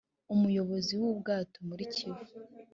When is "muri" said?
1.69-1.83